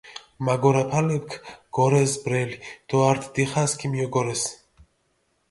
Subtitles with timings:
[0.45, 1.35] მაგორაფალეფქ
[1.79, 2.57] გორეს ბრელი
[2.89, 4.43] დო ართ დიხას ქიმიოგორეს.